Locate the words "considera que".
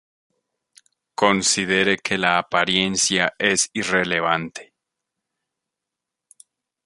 1.13-2.17